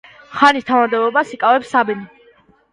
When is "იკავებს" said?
1.37-1.71